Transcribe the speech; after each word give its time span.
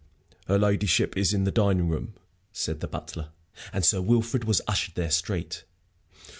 "Her 0.47 0.57
ladyship 0.57 1.15
is 1.15 1.31
in 1.31 1.43
the 1.43 1.51
dining 1.51 1.87
room," 1.87 2.15
said 2.51 2.79
the 2.79 2.87
butler, 2.87 3.29
and 3.71 3.85
Sir 3.85 4.01
Wilfrid 4.01 4.45
was 4.45 4.59
ushered 4.67 4.95
there 4.95 5.11
straight. 5.11 5.63